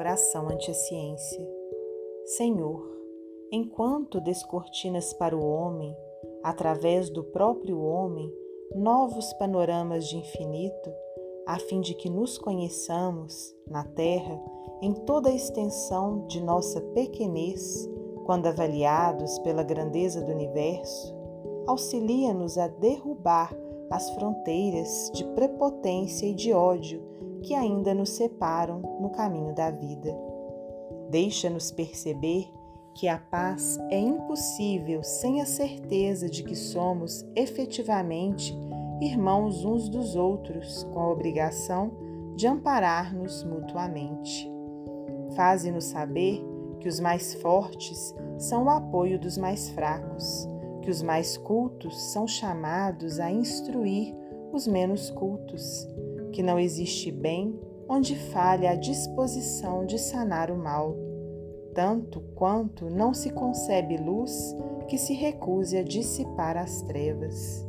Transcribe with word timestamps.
Oração 0.00 0.48
ante 0.48 0.70
a 0.70 0.72
ciência. 0.72 1.46
Senhor, 2.24 2.90
enquanto 3.52 4.18
descortinas 4.18 5.12
para 5.12 5.36
o 5.36 5.46
homem, 5.46 5.94
através 6.42 7.10
do 7.10 7.22
próprio 7.22 7.78
homem, 7.82 8.32
novos 8.74 9.30
panoramas 9.34 10.08
de 10.08 10.16
infinito, 10.16 10.90
a 11.46 11.58
fim 11.58 11.82
de 11.82 11.92
que 11.92 12.08
nos 12.08 12.38
conheçamos 12.38 13.54
na 13.68 13.84
Terra 13.84 14.40
em 14.80 14.94
toda 14.94 15.28
a 15.28 15.34
extensão 15.34 16.26
de 16.28 16.42
nossa 16.42 16.80
pequenez, 16.80 17.86
quando 18.24 18.46
avaliados 18.46 19.38
pela 19.40 19.62
grandeza 19.62 20.22
do 20.22 20.32
universo, 20.32 21.14
auxilia-nos 21.66 22.56
a 22.56 22.68
derrubar 22.68 23.54
as 23.90 24.08
fronteiras 24.12 25.10
de 25.12 25.26
prepotência 25.34 26.24
e 26.24 26.32
de 26.32 26.54
ódio 26.54 27.10
que 27.42 27.54
ainda 27.54 27.94
nos 27.94 28.10
separam 28.10 28.80
no 29.00 29.10
caminho 29.10 29.54
da 29.54 29.70
vida. 29.70 30.16
Deixa-nos 31.10 31.70
perceber 31.70 32.48
que 32.94 33.08
a 33.08 33.18
paz 33.18 33.78
é 33.90 33.98
impossível 33.98 35.02
sem 35.02 35.40
a 35.40 35.46
certeza 35.46 36.28
de 36.28 36.42
que 36.42 36.54
somos 36.54 37.24
efetivamente 37.34 38.54
irmãos 39.00 39.64
uns 39.64 39.88
dos 39.88 40.14
outros, 40.14 40.84
com 40.92 41.00
a 41.00 41.10
obrigação 41.10 41.90
de 42.36 42.46
amparar-nos 42.46 43.42
mutuamente. 43.44 44.50
Faze-nos 45.34 45.84
saber 45.84 46.44
que 46.80 46.88
os 46.88 47.00
mais 47.00 47.34
fortes 47.34 48.14
são 48.38 48.64
o 48.64 48.70
apoio 48.70 49.18
dos 49.18 49.38
mais 49.38 49.70
fracos, 49.70 50.46
que 50.82 50.90
os 50.90 51.02
mais 51.02 51.36
cultos 51.36 52.00
são 52.12 52.26
chamados 52.26 53.18
a 53.18 53.30
instruir 53.30 54.14
os 54.52 54.66
menos 54.66 55.10
cultos, 55.10 55.86
que 56.30 56.42
não 56.42 56.58
existe 56.58 57.10
bem 57.10 57.58
onde 57.88 58.14
falha 58.14 58.70
a 58.70 58.76
disposição 58.76 59.84
de 59.84 59.98
sanar 59.98 60.50
o 60.50 60.56
mal, 60.56 60.96
tanto 61.74 62.20
quanto 62.34 62.88
não 62.88 63.12
se 63.12 63.30
concebe 63.30 63.96
luz 63.96 64.54
que 64.88 64.96
se 64.96 65.12
recuse 65.12 65.76
a 65.76 65.82
dissipar 65.82 66.56
as 66.56 66.82
trevas. 66.82 67.66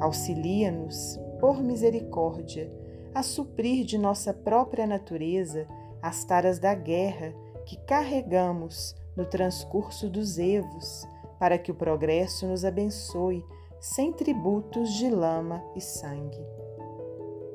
Auxilia-nos, 0.00 1.18
por 1.38 1.62
misericórdia, 1.62 2.72
a 3.14 3.22
suprir 3.22 3.84
de 3.84 3.96
nossa 3.96 4.34
própria 4.34 4.86
natureza 4.86 5.66
as 6.02 6.24
taras 6.24 6.58
da 6.58 6.74
guerra 6.74 7.32
que 7.64 7.76
carregamos 7.76 8.94
no 9.16 9.24
transcurso 9.24 10.08
dos 10.10 10.38
evos, 10.38 11.06
para 11.38 11.58
que 11.58 11.70
o 11.70 11.74
progresso 11.74 12.46
nos 12.46 12.64
abençoe 12.64 13.44
sem 13.80 14.12
tributos 14.12 14.94
de 14.94 15.08
lama 15.08 15.62
e 15.76 15.80
sangue. 15.80 16.63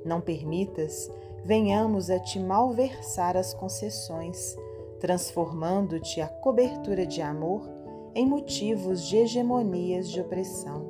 Não 0.06 0.22
permitas 0.22 1.10
venhamos 1.44 2.10
a 2.10 2.20
te 2.20 2.40
malversar 2.40 3.38
as 3.38 3.54
concessões, 3.54 4.58
transformando-te 5.00 6.22
a 6.22 6.28
cobertura 6.28 7.06
de 7.06 7.22
amor 7.22 7.68
em 8.14 8.28
motivos 8.28 9.08
de 9.08 9.18
hegemonias 9.18 10.10
de 10.10 10.20
opressão. 10.20 10.86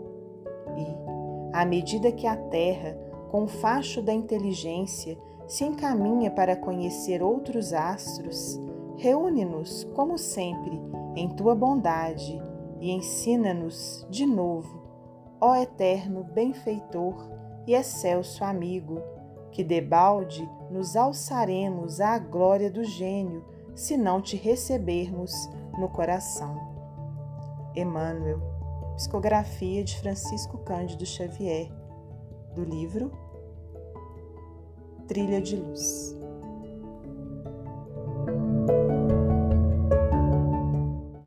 E, 0.75 1.55
à 1.55 1.65
medida 1.65 2.11
que 2.11 2.25
a 2.25 2.35
terra, 2.35 2.97
com 3.29 3.43
o 3.43 3.47
facho 3.47 4.01
da 4.01 4.13
inteligência, 4.13 5.17
se 5.47 5.63
encaminha 5.63 6.31
para 6.31 6.55
conhecer 6.55 7.21
outros 7.21 7.73
astros, 7.73 8.59
reúne-nos, 8.97 9.83
como 9.95 10.17
sempre, 10.17 10.79
em 11.15 11.29
tua 11.29 11.55
bondade 11.55 12.41
e 12.79 12.91
ensina-nos 12.91 14.05
de 14.09 14.25
novo, 14.25 14.81
ó 15.41 15.55
eterno 15.55 16.23
benfeitor 16.23 17.29
e 17.65 17.73
excelso 17.73 18.43
amigo, 18.43 19.01
que 19.51 19.63
debalde 19.63 20.47
nos 20.69 20.95
alçaremos 20.95 21.99
à 21.99 22.17
glória 22.17 22.69
do 22.69 22.83
gênio 22.83 23.43
se 23.75 23.97
não 23.97 24.21
te 24.21 24.35
recebermos 24.35 25.31
no 25.77 25.89
coração. 25.89 26.57
Emmanuel, 27.75 28.41
psicografia 28.95 29.83
de 29.83 29.97
Francisco 29.99 30.57
Cândido 30.59 31.05
Xavier, 31.05 31.71
do 32.53 32.63
livro 32.63 33.11
Trilha 35.07 35.41
de 35.41 35.55
Luz. 35.55 36.18